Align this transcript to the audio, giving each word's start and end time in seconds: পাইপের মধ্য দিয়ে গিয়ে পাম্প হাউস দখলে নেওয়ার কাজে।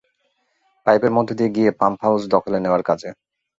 পাইপের 0.87 1.11
মধ্য 1.13 1.29
দিয়ে 1.37 1.53
গিয়ে 1.55 1.69
পাম্প 1.79 1.99
হাউস 2.03 2.21
দখলে 2.33 2.57
নেওয়ার 2.59 2.83
কাজে। 2.89 3.09